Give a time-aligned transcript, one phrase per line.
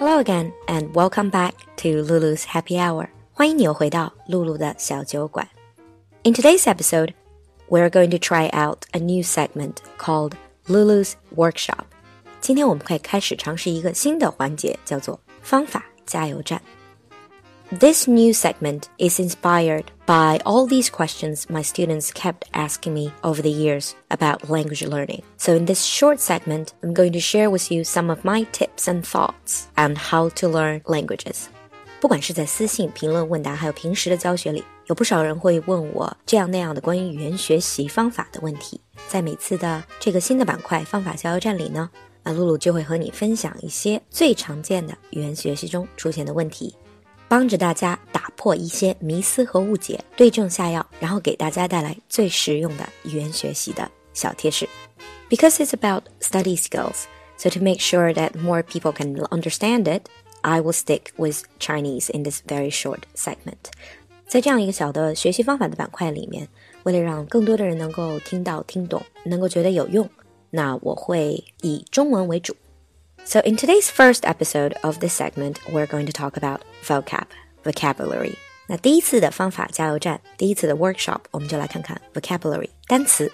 [0.00, 3.08] Hello again and welcome back to Lulu's Happy Hour.
[3.32, 5.48] 欢迎你又回到露露的小酒馆。
[6.22, 7.14] In today's episode,
[7.68, 10.32] we're going to try out a new segment called
[10.66, 11.84] Lulu's Workshop.
[12.40, 16.60] 今天我们会开始尝试一个新的环节，叫做方法加油站。
[17.72, 23.42] This new segment is inspired by all these questions my students kept asking me over
[23.42, 25.22] the years about language learning.
[25.36, 28.86] So, in this short segment, I'm going to share with you some of my tips
[28.86, 31.48] and thoughts on how to learn languages.
[32.00, 38.80] 不管是在私信、评论、问答，还有平时的教学里，有不少人会问我这样那样的关于语言学习方法的问题。
[39.08, 41.90] 在每次的这个新的板块“方法加油站”里呢，
[42.22, 46.76] 那露露就会和你分享一些最常见的语言学习中出现的问题。
[47.30, 54.68] 帮着大家打破一些迷思和误解，对症下药，然后给大家带来最实用的语言学习的小贴士。
[55.28, 57.04] Because it's about study skills,
[57.36, 60.02] so to make sure that more people can understand it,
[60.42, 63.72] I will stick with Chinese in this very short segment.
[64.28, 66.48] 在这样一个小的学习方法的板块里面，
[66.84, 70.08] 为了让更多的人能够听到、听懂，能够觉得有用，
[70.50, 72.54] 那我会以中文为主。
[73.24, 77.25] so, in today's first episode of this segment, we're going to talk about vocab,
[77.63, 78.35] vocabulary.
[78.67, 83.31] 那第一次的方法加油站，第一次的 workshop，我们就来看看 vocabulary 单词。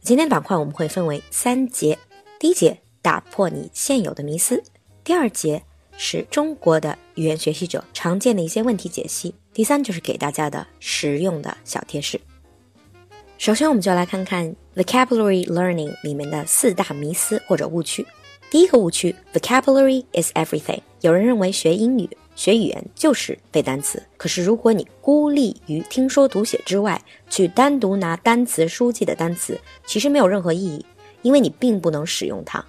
[0.00, 1.98] 今天板块我们会分为三节，
[2.38, 4.62] 第一节打破你现有的迷思，
[5.02, 5.62] 第二节
[5.96, 12.20] 是中国的语言学习者常见的一些问题解析，第三就是给大家的实用的小贴士。
[13.38, 18.06] 首先，我们就来看看 vocabulary learning 里面的四大迷思或者误区。
[18.48, 20.80] 第一个误区，vocabulary is everything。
[21.00, 30.84] 有人认为学英语、学语言就是背单词，可是如果你孤立于听说读写之外，去单独拿单词书记的单词，其实没有任何意义，
[31.22, 32.64] 因为你并不能使用它。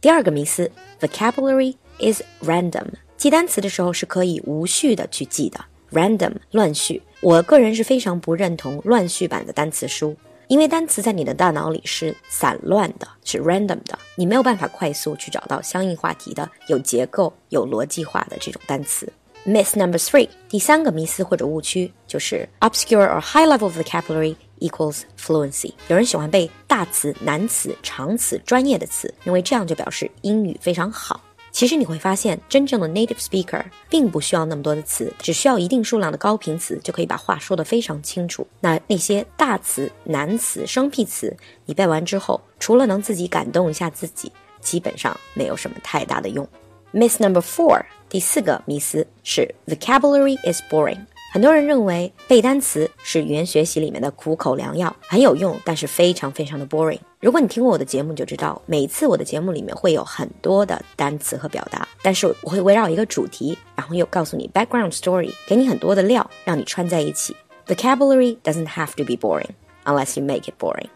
[0.00, 2.86] 第二个迷思，vocabulary is random。
[3.16, 7.02] 记单词的时候是可以无序的去记的，random 乱序。
[7.20, 10.16] 我个人是非常不认同乱序版的单词书。
[10.48, 19.12] 因为单词在你的大脑里是散乱的，是 random 的，你没有办法快速去找到相应话题的、有结构、有逻辑化的这种单词。
[19.44, 25.72] Myth number three，第三个迷思或者误区就是 obscure or high level vocabulary equals fluency。
[25.88, 31.20] 有人喜欢背大词、难词、长词、专业的词，认为这样就表示英语非常好。
[31.56, 38.46] 其实你会发现，真正的 native speaker 并不需要那么多的词，只需要一定数量的高频词就可以把话说得非常清楚。
[38.60, 41.34] 那那些大词、难词、生僻词，
[41.64, 44.30] 你背完之后，除了能自己感动一下自己，
[44.60, 46.46] 基本上没有什么太大的用。
[46.92, 47.80] Miss number four，
[48.10, 51.06] 第四个迷思是 vocabulary is boring。
[51.36, 56.98] 很多人认为背单词是语言学习里面的苦口良药，很有用，但是非常非常的 boring。
[57.20, 67.36] 如果你听过我的节目，就知道每次我的节目里面会有很多的单词和表达，但是我会围绕一个主题，然后又告诉你 background story，给你很多的料，让你串在一起。
[67.66, 69.50] Vocabulary doesn't have to be boring
[69.84, 70.88] unless you make it boring。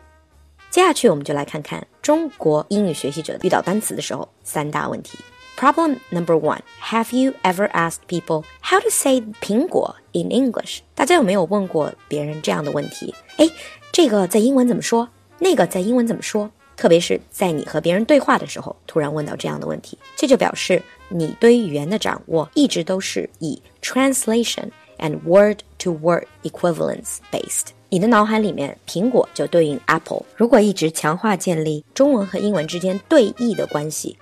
[0.71, 5.19] 接下去我们就来看看中国英语学习者遇到单词的时候三大问题。
[5.61, 10.79] Problem number one: Have you ever asked people how to say 苹果 in English？
[10.95, 13.15] 大家有没有问过别人这样的问题？
[13.37, 13.47] 哎，
[13.93, 15.07] 这个在英文怎么说？
[15.39, 16.51] 那个在英文怎么说？
[16.79, 27.75] 特别是在你和别人对话的时候，突然问到这样的问题，这就表示你对语言的掌握一直都是以 translation and word-to-word equivalence based。
[27.91, 30.23] 你的脑海里面，苹果就对应 apple。
[30.37, 34.17] 如果一直强化建立中文和英文之间对译的关系。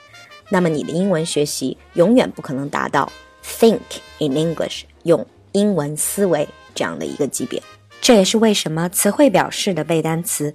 [0.51, 3.11] 那么你的英文学习永远不可能达到
[3.45, 3.81] think
[4.19, 7.63] in English 用英文思维这样的一个级别。
[8.01, 10.55] 这也是为什么词汇表示的背单词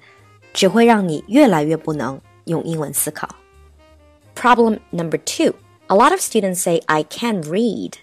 [0.54, 3.30] 只会让你越来越不能用英文思考。
[4.36, 5.54] Problem number two.
[5.88, 7.94] A lot of students say I can read.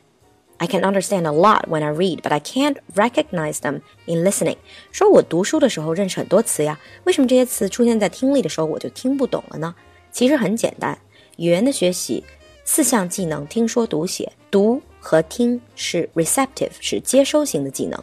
[0.58, 4.58] I can understand a lot when I read, but I can't recognize them in listening.
[4.92, 9.74] 说我读书的时候认识很多词呀，为什么这些词出现在听力的时候我就听不懂了呢？
[10.12, 10.96] 其实很简单。
[11.40, 12.22] 语言的学习，
[12.66, 14.30] 四项技能：听说读写。
[14.50, 17.98] 读和听是 receptive，是接收型的技能，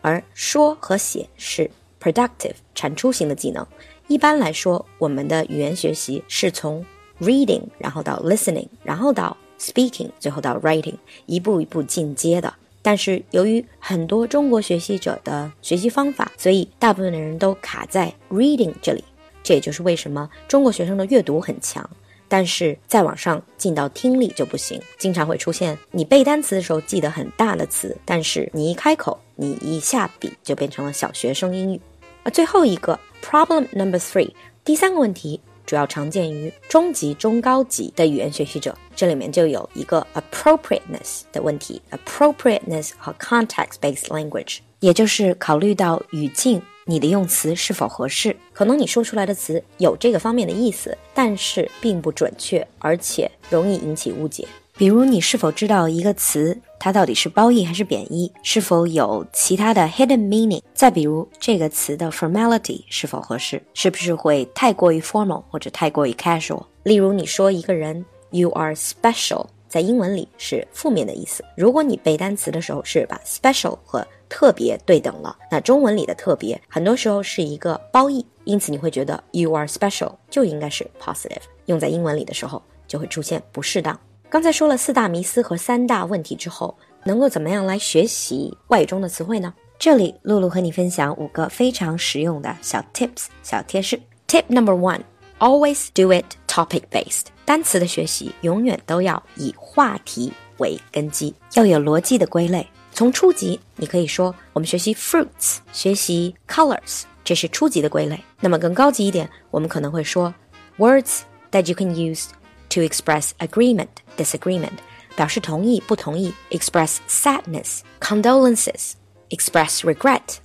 [0.00, 1.70] 而说和写是
[2.00, 3.64] productive，产出型的技能。
[4.08, 6.84] 一般来说，我们的语言学习是从
[7.20, 10.96] reading，然后到 listening，然后到 speaking，最后到 writing，
[11.26, 12.52] 一步一步进阶的。
[12.82, 19.04] 但是由于很多中国学习者的学习方法，所以大部分的人都卡在 reading 这里。
[19.44, 21.88] 这也就是为什么中国学生的阅读很强。
[22.32, 31.78] 但是再往上进到听力就不行，经常会出现你背单词的时候记得很大的词，但是你一开口，你一下笔就变成了小学生英语。
[32.22, 34.32] 啊最后一个 problem number three，
[34.64, 38.74] 第三个问题主要常见于中级、中高级的语言学习者。
[38.96, 48.36] 这里面就有一个 appropriateness 的问题，appropriateness 和 context-based language，也就是考虑到语境，你的用词是否合适。
[48.52, 54.46] 可能你说出来的词有这个方面的意思，但是并不准确，而且容易引起误解。
[54.76, 58.30] 比如，你是否知道一个词它到底是褒义还是贬义？
[58.42, 60.60] 是否有其他的 hidden meaning？
[60.74, 63.62] 再比如，这个词的 formality 是否合适？
[63.72, 66.62] 是不是会太过于 formal 或者太过于 casual？
[66.82, 71.42] 例如，你说一个人 you are special，在英文里是负面的意思。
[71.56, 83.96] 如果你背单词的时候是把 special 和特别对等了，那中文里的特别很多时候是一个褒义，因此你会觉得 you are special 就应该是 positive，用在英文里的时候就会出现不适当。
[84.30, 86.74] 刚才说了四大迷思和三大问题之后，
[87.04, 89.52] 能够怎么样来学习外语中的词汇呢？
[89.78, 94.00] 这里露露和你分享五个非常实用的小 tips 小贴士。
[94.26, 95.02] Tip number one:
[95.40, 97.26] always do it topic based。
[97.44, 102.66] 单词的学习永远都要以话题为根基，要有逻辑的归类。
[102.94, 108.22] 从初级，你可以说我们学习 fruits，学习 colors，这是初级的归类。
[108.40, 110.32] 那么更高级一点，我们可能会说
[110.78, 112.26] words that you can use
[112.68, 113.88] to express agreement。
[114.16, 114.78] disagreement
[115.16, 118.92] 表示同意不同意，express sadness condolences
[119.30, 120.36] express regret。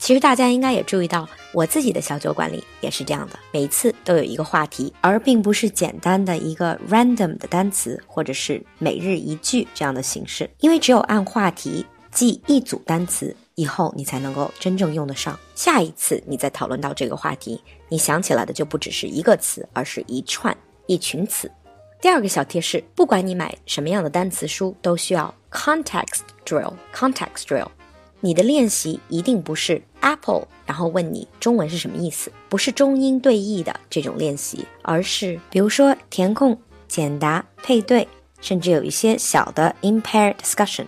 [0.00, 10.48] 其实大家应该也注意到，我自己的小酒馆里也是这样的，每次都有一个话题，而并不是简单的一个 random 的单词或者是每日一句这样的形式。
[10.60, 15.38] 因为只有按话题记一组单词，以后你才能够真正用得上。
[15.54, 20.56] 下一次你再讨论到这个话题，你想起来的就不只是一个词，而是一串
[20.86, 21.48] 一群词。
[22.00, 26.72] 第二个小贴士：不管你买什么样的单词书，都需要 context drill。
[26.94, 27.68] context drill，
[28.20, 38.06] 你的练习一定不是 apple，然后问你中文是什么意思，不是中英对译的这种练习，而是比如说填空、简答、配对，
[38.40, 40.86] 甚至有一些小的 impaired discussion，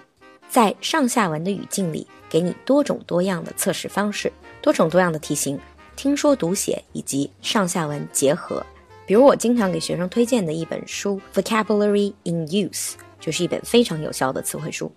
[0.49, 5.59] 在上下文的语境里，给你多种多样的测试方式，多种多样的题型，
[5.97, 8.65] 听说读写以及上下文结合。
[9.07, 12.71] 比如我经常给学生推荐的一本书《Vocabulary in Use》，
[13.19, 14.93] 就是一本非常有效的词汇书。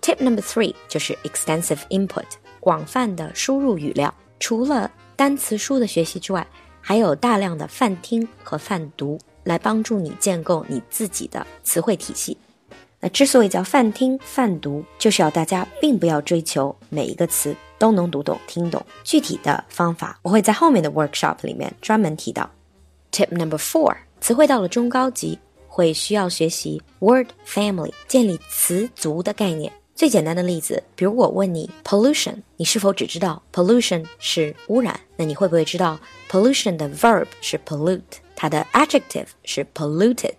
[0.00, 2.24] Tip number three 就是 extensive input，
[2.58, 4.12] 广泛的输入语料。
[4.38, 6.46] 除了单词书的学习之外，
[6.80, 12.36] 还有大量的泛听和泛读来帮助你建构你自己的词汇体系。
[12.98, 18.84] 那之所以叫泛听泛读，就是要大家并不要追求每一个词都能读懂听懂。
[19.04, 22.50] 具体的方法我会在后面的 workshop 里面专门提到。
[23.12, 25.38] Tip number four，词汇到了中高级
[25.68, 29.72] 会需要学习 word family，建立词族的概念。
[30.00, 34.98] 最简单的例子，比如我问你 pollution，你是否只知道 pollution 是污染？
[35.18, 36.00] 那你会不会知道
[36.30, 38.00] pollution 的 verb 是 pollute，
[38.34, 40.32] 它的 adjective 是 polluted，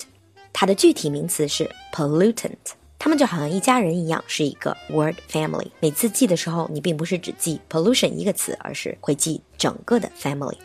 [0.51, 2.55] 它的具体名词是 pollutant？
[2.97, 5.67] 它们就好像一家人一样，是一个 word family。
[5.79, 10.57] 每次记的时候，你并不是只记 pollution 一个词，而是会记整个的 family。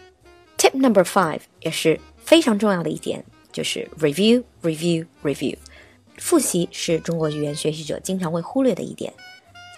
[0.57, 3.23] Tip number five 也是非常重要的一点，
[3.53, 5.55] 就是 review review review。
[6.19, 9.13] 复习是中国语言学习者经常会忽略的一点。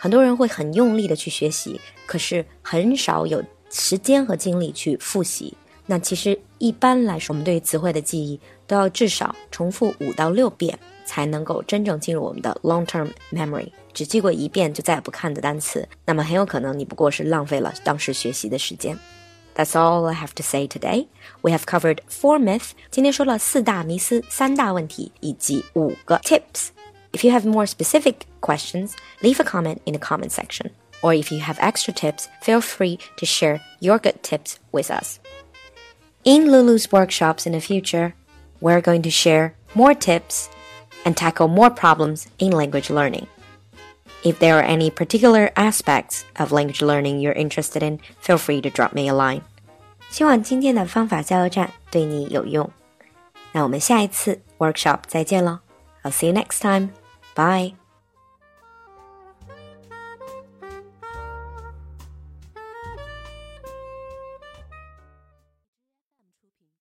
[0.01, 5.55] 很多人会很用力的去学习，可是很少有时间和精力去复习。
[5.87, 13.71] 那其实一般来说，我们对于词汇的记忆都要至少重复五到六遍，才能够真正进入我们的 long-term memory。
[13.93, 18.97] 只记过一遍就再也不看的单词，那么很有可能你不过是浪费了当时学习的时间。
[19.58, 21.08] That's all I have to say today.
[21.42, 22.74] We have covered four myths.
[22.90, 26.70] 今天说了四大迷思、三大问题以及五个 tips.
[27.12, 30.72] If you have more specific questions, leave a comment in the comment section.
[31.04, 35.20] Or if you have extra tips, feel free to share your good tips with us.
[36.24, 38.16] In Lulu's workshops in the future,
[38.62, 40.50] we're going to share more tips
[41.06, 43.28] and tackle more problems in language learning.
[44.24, 48.70] If there are any particular aspects of language learning you're interested in, feel free to
[48.70, 49.42] drop me a line.
[50.10, 52.70] 希望今天的方法加油站对你有用。
[53.52, 55.62] 那我们下一次 workshop 再见了。
[56.04, 56.90] I'll see you next time.
[57.36, 57.76] Bye.